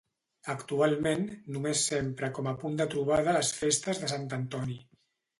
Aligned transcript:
Actualment, 0.51 1.25
només 1.57 1.83
s'empra 1.89 2.29
com 2.37 2.49
a 2.51 2.53
punt 2.63 2.79
de 2.79 2.87
trobada 2.93 3.29
a 3.33 3.35
les 3.35 3.51
festes 3.59 4.01
de 4.05 4.09
Sant 4.13 4.25
Antoni. 4.39 4.79